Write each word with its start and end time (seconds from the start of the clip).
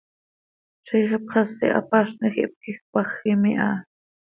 Ziix 0.87 1.09
ipxasi 1.17 1.65
hapaznij 1.75 2.35
hipquij 2.37 2.77
cpajim 2.87 3.43
iha. 3.51 3.69